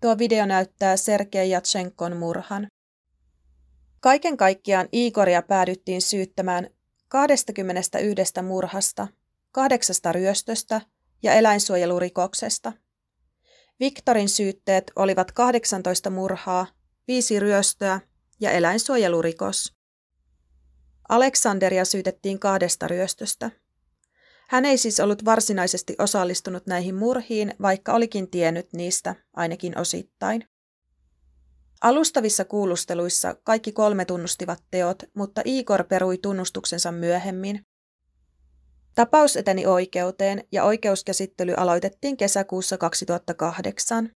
Tuo 0.00 0.18
video 0.18 0.46
näyttää 0.46 0.96
Sergei 0.96 1.50
Jatsenkon 1.50 2.16
murhan. 2.16 2.66
Kaiken 4.00 4.36
kaikkiaan 4.36 4.88
Igoria 4.92 5.42
päädyttiin 5.42 6.02
syyttämään 6.02 6.70
21 7.08 8.42
murhasta, 8.42 9.08
kahdeksasta 9.52 10.12
ryöstöstä 10.12 10.80
ja 11.22 11.34
eläinsuojelurikoksesta. 11.34 12.72
Viktorin 13.80 14.28
syytteet 14.28 14.92
olivat 14.96 15.32
18 15.32 16.10
murhaa, 16.10 16.66
viisi 17.08 17.40
ryöstöä 17.40 18.00
ja 18.40 18.50
eläinsuojelurikos. 18.50 19.74
Aleksanderia 21.08 21.84
syytettiin 21.84 22.38
kahdesta 22.38 22.88
ryöstöstä. 22.88 23.50
Hän 24.48 24.64
ei 24.64 24.78
siis 24.78 25.00
ollut 25.00 25.24
varsinaisesti 25.24 25.94
osallistunut 25.98 26.66
näihin 26.66 26.94
murhiin, 26.94 27.54
vaikka 27.62 27.92
olikin 27.92 28.30
tiennyt 28.30 28.72
niistä 28.72 29.14
ainakin 29.36 29.78
osittain. 29.78 30.44
Alustavissa 31.80 32.44
kuulusteluissa 32.44 33.34
kaikki 33.44 33.72
kolme 33.72 34.04
tunnustivat 34.04 34.64
teot, 34.70 35.02
mutta 35.14 35.42
Igor 35.44 35.84
perui 35.84 36.18
tunnustuksensa 36.18 36.92
myöhemmin. 36.92 37.66
Tapaus 38.94 39.36
eteni 39.36 39.66
oikeuteen 39.66 40.44
ja 40.52 40.64
oikeuskäsittely 40.64 41.54
aloitettiin 41.56 42.16
kesäkuussa 42.16 42.78
2008. 42.78 44.10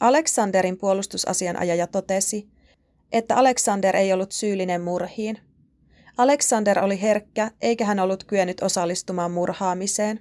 Aleksanderin 0.00 0.78
puolustusasianajaja 0.78 1.86
totesi, 1.86 2.48
että 3.12 3.36
Alexander 3.36 3.96
ei 3.96 4.12
ollut 4.12 4.32
syyllinen 4.32 4.80
murhiin. 4.80 5.38
Alexander 6.16 6.78
oli 6.78 7.02
herkkä, 7.02 7.50
eikä 7.60 7.84
hän 7.84 8.00
ollut 8.00 8.24
kyennyt 8.24 8.62
osallistumaan 8.62 9.30
murhaamiseen. 9.30 10.20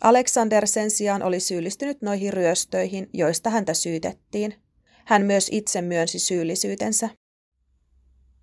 Alexander 0.00 0.66
sen 0.66 0.90
sijaan 0.90 1.22
oli 1.22 1.40
syyllistynyt 1.40 2.02
noihin 2.02 2.32
ryöstöihin, 2.32 3.10
joista 3.12 3.50
häntä 3.50 3.74
syytettiin. 3.74 4.54
Hän 5.04 5.22
myös 5.22 5.48
itse 5.52 5.82
myönsi 5.82 6.18
syyllisyytensä. 6.18 7.08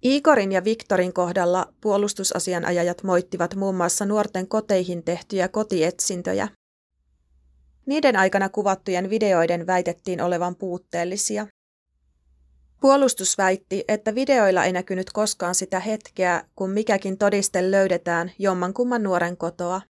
Igorin 0.01 0.51
ja 0.51 0.63
Viktorin 0.63 1.13
kohdalla 1.13 1.73
puolustusasianajajat 1.81 3.03
moittivat 3.03 3.55
muun 3.55 3.75
muassa 3.75 4.05
nuorten 4.05 4.47
koteihin 4.47 5.03
tehtyjä 5.03 5.47
kotietsintöjä. 5.47 6.47
Niiden 7.85 8.15
aikana 8.15 8.49
kuvattujen 8.49 9.09
videoiden 9.09 9.67
väitettiin 9.67 10.21
olevan 10.21 10.55
puutteellisia. 10.55 11.47
Puolustus 12.81 13.37
väitti, 13.37 13.83
että 13.87 14.15
videoilla 14.15 14.65
ei 14.65 14.71
näkynyt 14.71 15.11
koskaan 15.13 15.55
sitä 15.55 15.79
hetkeä, 15.79 16.43
kun 16.55 16.69
mikäkin 16.69 17.17
todiste 17.17 17.71
löydetään 17.71 18.31
jommankumman 18.39 19.03
nuoren 19.03 19.37
kotoa. 19.37 19.81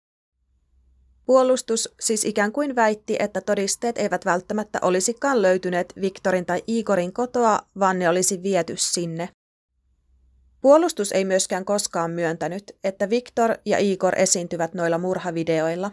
Puolustus 1.26 1.90
siis 2.00 2.26
ikään 2.26 2.52
kuin 2.52 2.76
väitti, 2.76 3.16
että 3.20 3.42
todisteet 3.42 3.98
eivät 3.98 4.26
välttämättä 4.26 4.80
olisikaan 4.82 5.42
löytyneet 5.42 5.94
Viktorin 6.02 6.46
tai 6.46 6.64
Igorin 6.68 7.14
kotoa, 7.14 7.60
vaan 7.80 8.00
ne 8.00 8.10
olisi 8.10 8.44
viety 8.44 8.74
sinne. 8.78 9.30
Puolustus 10.62 11.12
ei 11.12 11.26
myöskään 11.26 11.66
koskaan 11.66 12.12
myöntänyt, 12.12 12.64
että 12.84 13.10
Viktor 13.10 13.58
ja 13.66 13.78
Igor 13.80 14.20
esiintyvät 14.20 14.74
noilla 14.74 14.98
murhavideoilla. 14.98 15.92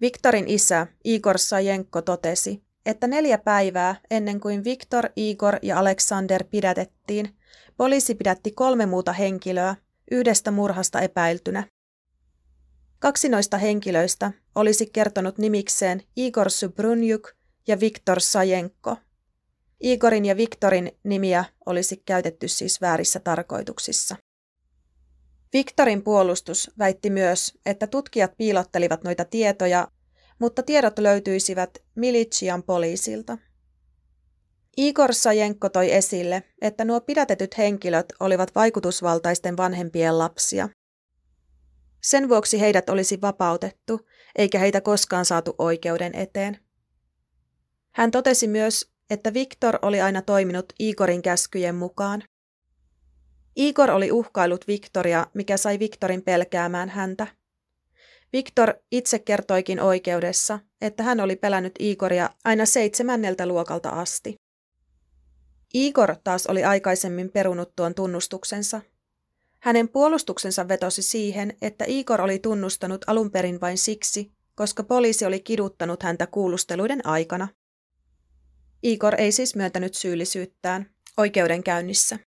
Viktorin 0.00 0.48
isä 0.48 0.86
Igor 1.04 1.38
Sajenko 1.38 2.02
totesi, 2.02 2.62
että 2.86 3.06
neljä 3.06 3.38
päivää 3.38 3.96
ennen 4.10 4.40
kuin 4.40 4.64
Viktor, 4.64 5.08
Igor 5.16 5.58
ja 5.62 5.78
Alexander 5.78 6.44
pidätettiin, 6.44 7.36
poliisi 7.76 8.14
pidätti 8.14 8.50
kolme 8.50 8.86
muuta 8.86 9.12
henkilöä 9.12 9.76
yhdestä 10.10 10.50
murhasta 10.50 11.00
epäiltynä. 11.00 11.64
Kaksi 13.04 13.28
noista 13.28 13.58
henkilöistä 13.58 14.32
olisi 14.54 14.86
kertonut 14.86 15.38
nimikseen 15.38 16.02
Igor 16.16 16.50
Subrunjuk 16.50 17.32
ja 17.66 17.80
Viktor 17.80 18.20
Sajenko. 18.20 18.96
Igorin 19.80 20.24
ja 20.24 20.36
Viktorin 20.36 20.92
nimiä 21.02 21.44
olisi 21.66 22.02
käytetty 22.06 22.48
siis 22.48 22.80
väärissä 22.80 23.20
tarkoituksissa. 23.20 24.16
Viktorin 25.52 26.02
puolustus 26.02 26.70
väitti 26.78 27.10
myös, 27.10 27.58
että 27.66 27.86
tutkijat 27.86 28.32
piilottelivat 28.36 29.04
noita 29.04 29.24
tietoja, 29.24 29.88
mutta 30.38 30.62
tiedot 30.62 30.98
löytyisivät 30.98 31.78
Militsian 31.94 32.62
poliisilta. 32.62 33.38
Igor 34.76 35.14
Sajenko 35.14 35.68
toi 35.68 35.92
esille, 35.92 36.42
että 36.62 36.84
nuo 36.84 37.00
pidätetyt 37.00 37.58
henkilöt 37.58 38.12
olivat 38.20 38.54
vaikutusvaltaisten 38.54 39.56
vanhempien 39.56 40.18
lapsia. 40.18 40.68
Sen 42.04 42.28
vuoksi 42.28 42.60
heidät 42.60 42.90
olisi 42.90 43.20
vapautettu, 43.20 44.00
eikä 44.36 44.58
heitä 44.58 44.80
koskaan 44.80 45.24
saatu 45.24 45.54
oikeuden 45.58 46.14
eteen. 46.14 46.58
Hän 47.94 48.10
totesi 48.10 48.48
myös, 48.48 48.92
että 49.10 49.34
Viktor 49.34 49.78
oli 49.82 50.00
aina 50.00 50.22
toiminut 50.22 50.72
Igorin 50.78 51.22
käskyjen 51.22 51.74
mukaan. 51.74 52.22
Igor 53.56 53.90
oli 53.90 54.12
uhkailut 54.12 54.66
Viktoria, 54.66 55.26
mikä 55.34 55.56
sai 55.56 55.78
Viktorin 55.78 56.22
pelkäämään 56.22 56.88
häntä. 56.88 57.26
Viktor 58.32 58.74
itse 58.92 59.18
kertoikin 59.18 59.80
oikeudessa, 59.80 60.58
että 60.80 61.02
hän 61.02 61.20
oli 61.20 61.36
pelännyt 61.36 61.74
Igoria 61.78 62.30
aina 62.44 62.66
seitsemänneltä 62.66 63.46
luokalta 63.46 63.88
asti. 63.88 64.34
Igor 65.74 66.16
taas 66.24 66.46
oli 66.46 66.64
aikaisemmin 66.64 67.30
perunut 67.30 67.72
tuon 67.76 67.94
tunnustuksensa. 67.94 68.80
Hänen 69.64 69.88
puolustuksensa 69.88 70.68
vetosi 70.68 71.02
siihen, 71.02 71.56
että 71.62 71.84
Igor 71.88 72.20
oli 72.20 72.38
tunnustanut 72.38 73.04
alun 73.06 73.30
perin 73.30 73.60
vain 73.60 73.78
siksi, 73.78 74.32
koska 74.54 74.82
poliisi 74.82 75.24
oli 75.24 75.40
kiduttanut 75.40 76.02
häntä 76.02 76.26
kuulusteluiden 76.26 77.06
aikana. 77.06 77.48
Igor 78.82 79.14
ei 79.14 79.32
siis 79.32 79.56
myöntänyt 79.56 79.94
syyllisyyttään 79.94 80.90
oikeudenkäynnissä. 81.16 82.18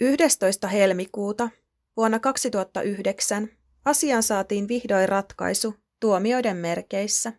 11. 0.00 0.68
helmikuuta 0.68 1.50
vuonna 1.96 2.18
2009 2.18 3.48
asiaan 3.84 4.22
saatiin 4.22 4.68
vihdoin 4.68 5.08
ratkaisu 5.08 5.74
tuomioiden 6.00 6.56
merkeissä. 6.56 7.32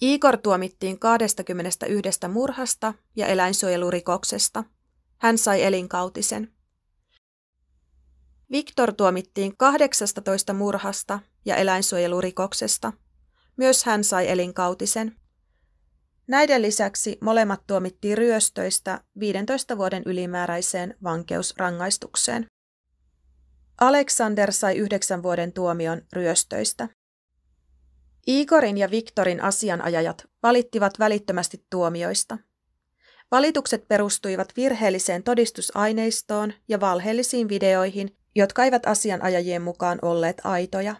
Igor 0.00 0.36
tuomittiin 0.36 0.98
21 0.98 2.28
murhasta 2.28 2.94
ja 3.16 3.26
eläinsuojelurikoksesta. 3.26 4.64
Hän 5.24 5.38
sai 5.38 5.62
elinkautisen. 5.62 6.52
Viktor 8.50 8.92
tuomittiin 8.92 9.56
18 9.56 10.52
murhasta 10.52 11.20
ja 11.44 11.56
eläinsuojelurikoksesta. 11.56 12.92
Myös 13.56 13.84
hän 13.84 14.04
sai 14.04 14.30
elinkautisen. 14.30 15.16
Näiden 16.26 16.62
lisäksi 16.62 17.18
molemmat 17.20 17.66
tuomittiin 17.66 18.18
ryöstöistä 18.18 19.04
15 19.20 19.78
vuoden 19.78 20.02
ylimääräiseen 20.06 20.94
vankeusrangaistukseen. 21.02 22.46
Alexander 23.80 24.52
sai 24.52 24.76
yhdeksän 24.76 25.22
vuoden 25.22 25.52
tuomion 25.52 26.02
ryöstöistä. 26.12 26.88
Igorin 28.26 28.78
ja 28.78 28.90
Viktorin 28.90 29.40
asianajajat 29.40 30.26
valittivat 30.42 30.98
välittömästi 30.98 31.66
tuomioista. 31.70 32.38
Valitukset 33.34 33.88
perustuivat 33.88 34.48
virheelliseen 34.56 35.22
todistusaineistoon 35.22 36.52
ja 36.68 36.80
valheellisiin 36.80 37.48
videoihin, 37.48 38.16
jotka 38.34 38.64
eivät 38.64 38.86
asianajajien 38.86 39.62
mukaan 39.62 39.98
olleet 40.02 40.40
aitoja. 40.44 40.96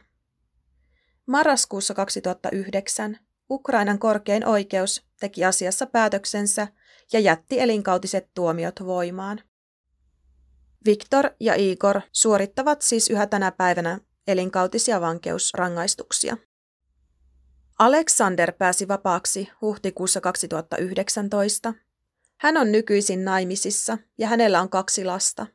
Marraskuussa 1.27 1.95
2009 1.95 3.19
Ukrainan 3.51 3.99
korkein 3.99 4.47
oikeus 4.47 5.05
teki 5.21 5.45
asiassa 5.45 5.87
päätöksensä 5.87 6.69
ja 7.13 7.21
jätti 7.21 7.61
elinkautiset 7.61 8.31
tuomiot 8.35 8.81
voimaan. 8.85 9.41
Viktor 10.87 11.31
ja 11.41 11.55
Igor 11.57 12.01
suorittavat 12.13 12.83
siis 12.83 13.11
yhä 13.11 13.27
tänä 13.27 13.53
päivänä 13.53 14.01
elinkautisia 14.27 15.01
vankeusrangaistuksia. 15.01 16.37
Alexander 17.79 18.53
pääsi 18.53 18.89
vapaaksi 18.89 19.49
huhtikuussa 19.61 20.21
2019. 20.21 21.75
Hän 22.45 22.57
on 22.57 22.73
nykyisin 22.73 23.25
naimisissa 23.25 23.99
ja 24.19 24.29
hänellä 24.29 24.61
on 24.61 24.69
kaksi 24.69 25.05
lasta. 25.05 25.47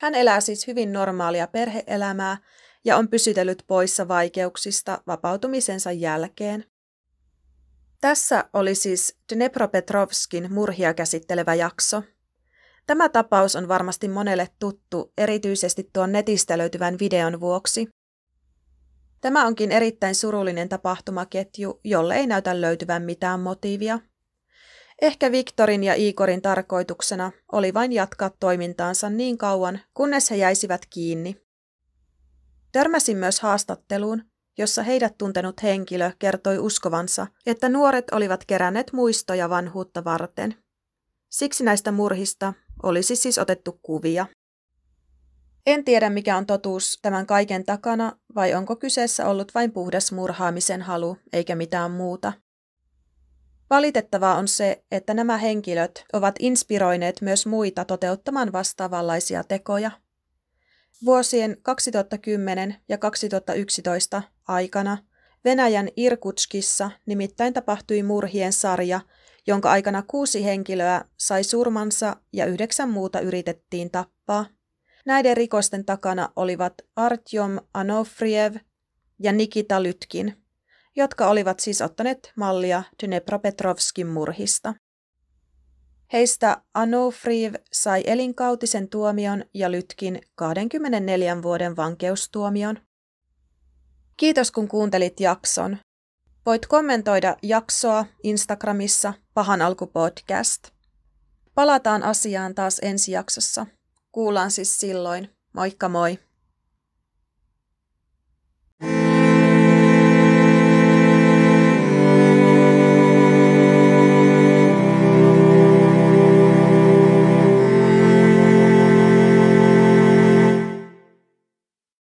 Hän 0.00 0.14
elää 0.14 0.40
siis 0.40 0.66
hyvin 0.66 0.92
normaalia 0.92 1.46
perheelämää 1.46 2.36
ja 2.84 2.96
on 2.96 3.08
pysytellyt 3.08 3.64
poissa 3.66 4.08
vaikeuksista 4.08 5.02
vapautumisensa 5.06 5.92
jälkeen. 5.92 6.64
Tässä 8.00 8.44
oli 8.52 8.74
siis 8.74 9.18
Dnepropetrovskin 9.34 10.52
murhia 10.52 10.94
käsittelevä 10.94 11.54
jakso. 11.54 12.02
Tämä 12.86 13.08
tapaus 13.08 13.56
on 13.56 13.68
varmasti 13.68 14.08
monelle 14.08 14.48
tuttu, 14.58 15.12
erityisesti 15.18 15.90
tuon 15.92 16.12
netistä 16.12 16.58
löytyvän 16.58 16.98
videon 16.98 17.40
vuoksi. 17.40 17.88
Tämä 19.20 19.46
onkin 19.46 19.72
erittäin 19.72 20.14
surullinen 20.14 20.68
tapahtumaketju, 20.68 21.80
jolle 21.84 22.16
ei 22.16 22.26
näytä 22.26 22.60
löytyvän 22.60 23.02
mitään 23.02 23.40
motiivia. 23.40 23.98
Ehkä 25.02 25.32
Viktorin 25.32 25.84
ja 25.84 25.94
Iikorin 25.94 26.42
tarkoituksena 26.42 27.32
oli 27.52 27.74
vain 27.74 27.92
jatkaa 27.92 28.30
toimintaansa 28.40 29.10
niin 29.10 29.38
kauan, 29.38 29.80
kunnes 29.94 30.30
he 30.30 30.36
jäisivät 30.36 30.86
kiinni. 30.90 31.36
Törmäsin 32.72 33.16
myös 33.16 33.40
haastatteluun, 33.40 34.22
jossa 34.58 34.82
heidät 34.82 35.18
tuntenut 35.18 35.62
henkilö 35.62 36.10
kertoi 36.18 36.58
uskovansa, 36.58 37.26
että 37.46 37.68
nuoret 37.68 38.10
olivat 38.12 38.44
keränneet 38.44 38.92
muistoja 38.92 39.50
vanhuutta 39.50 40.04
varten. 40.04 40.54
Siksi 41.30 41.64
näistä 41.64 41.92
murhista 41.92 42.52
olisi 42.82 43.16
siis 43.16 43.38
otettu 43.38 43.78
kuvia. 43.82 44.26
En 45.66 45.84
tiedä, 45.84 46.10
mikä 46.10 46.36
on 46.36 46.46
totuus 46.46 46.98
tämän 47.02 47.26
kaiken 47.26 47.64
takana, 47.64 48.12
vai 48.34 48.54
onko 48.54 48.76
kyseessä 48.76 49.28
ollut 49.28 49.54
vain 49.54 49.72
puhdas 49.72 50.12
murhaamisen 50.12 50.82
halu, 50.82 51.16
eikä 51.32 51.54
mitään 51.54 51.90
muuta. 51.90 52.32
Valitettavaa 53.74 54.36
on 54.36 54.48
se, 54.48 54.84
että 54.90 55.14
nämä 55.14 55.38
henkilöt 55.38 56.04
ovat 56.12 56.34
inspiroineet 56.38 57.20
myös 57.20 57.46
muita 57.46 57.84
toteuttamaan 57.84 58.52
vastaavanlaisia 58.52 59.44
tekoja. 59.44 59.90
Vuosien 61.04 61.56
2010 61.62 62.76
ja 62.88 62.98
2011 62.98 64.22
aikana 64.48 64.98
Venäjän 65.44 65.88
Irkutskissa 65.96 66.90
nimittäin 67.06 67.54
tapahtui 67.54 68.02
murhien 68.02 68.52
sarja, 68.52 69.00
jonka 69.46 69.70
aikana 69.70 70.02
kuusi 70.06 70.44
henkilöä 70.44 71.04
sai 71.16 71.44
surmansa 71.44 72.16
ja 72.32 72.46
yhdeksän 72.46 72.90
muuta 72.90 73.20
yritettiin 73.20 73.90
tappaa. 73.90 74.46
Näiden 75.06 75.36
rikosten 75.36 75.84
takana 75.84 76.28
olivat 76.36 76.74
Artyom 76.96 77.58
Anofriev 77.74 78.54
ja 79.18 79.32
Nikita 79.32 79.82
Lytkin, 79.82 80.43
jotka 80.96 81.28
olivat 81.28 81.60
siis 81.60 81.82
ottaneet 81.82 82.32
mallia 82.36 82.82
Dnepropetrovskin 83.02 84.06
murhista. 84.06 84.74
Heistä 86.12 86.62
Anofriev 86.74 87.54
sai 87.72 88.02
elinkautisen 88.06 88.88
tuomion 88.88 89.44
ja 89.54 89.70
Lytkin 89.70 90.20
24 90.34 91.42
vuoden 91.42 91.76
vankeustuomion. 91.76 92.78
Kiitos 94.16 94.50
kun 94.50 94.68
kuuntelit 94.68 95.20
jakson. 95.20 95.76
Voit 96.46 96.66
kommentoida 96.66 97.36
jaksoa 97.42 98.06
Instagramissa 98.22 99.14
Pahan 99.34 99.62
alku 99.62 99.86
podcast. 99.86 100.68
Palataan 101.54 102.02
asiaan 102.02 102.54
taas 102.54 102.78
ensi 102.82 103.12
jaksossa. 103.12 103.66
Kuullaan 104.12 104.50
siis 104.50 104.78
silloin. 104.78 105.30
Moikka 105.52 105.88
moi! 105.88 106.18